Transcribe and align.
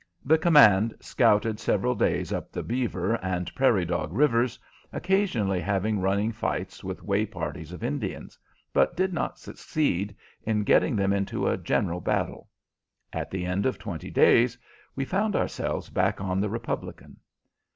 The 0.25 0.39
command 0.39 0.95
scouted 0.99 1.59
several 1.59 1.93
days 1.93 2.33
up 2.33 2.51
the 2.51 2.63
Beaver 2.63 3.23
and 3.23 3.53
Prairie 3.53 3.85
Dog 3.85 4.11
rivers, 4.11 4.57
occasionally 4.91 5.59
having 5.61 5.99
running 5.99 6.31
fights 6.31 6.83
with 6.83 7.03
way 7.03 7.23
parties 7.23 7.71
of 7.71 7.83
Indians, 7.83 8.35
but 8.73 8.97
did 8.97 9.13
not 9.13 9.37
succeed 9.37 10.15
in 10.43 10.63
getting 10.63 10.95
them 10.95 11.13
into 11.13 11.47
a 11.47 11.55
general 11.55 12.01
battle. 12.01 12.49
At 13.13 13.29
the 13.29 13.45
end 13.45 13.67
of 13.67 13.77
twenty 13.77 14.09
days 14.09 14.57
we 14.95 15.05
found 15.05 15.35
ourselves 15.35 15.91
back 15.91 16.19
on 16.19 16.41
the 16.41 16.49
Republican. 16.49 17.17